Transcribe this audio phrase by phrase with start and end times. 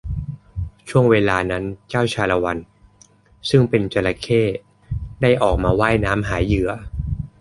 [0.89, 2.57] ช่วงเวลานั้นเจ้าชาละวัน
[3.49, 4.43] ซึ่งเป็นจระเข้
[5.21, 6.71] ได้ออกมาว่ายน้ำหาเหยื่อ